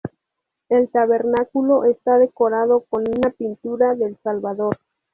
El 0.69 0.89
tabernáculo 0.89 1.83
está 1.83 2.17
decorado 2.17 2.87
con 2.89 3.03
una 3.07 3.29
pintura 3.29 3.93
del 3.93 4.17
Salvador. 4.23 4.79